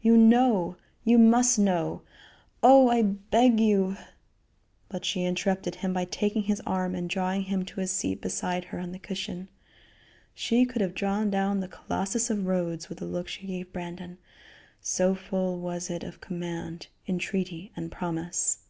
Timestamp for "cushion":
8.98-9.50